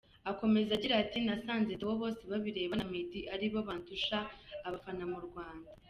[0.31, 4.17] Akomeza agira ati “Nasanze Theo Bosebabireba na Meddy ari bo bandusha
[4.67, 5.69] abafana mu Rwanda.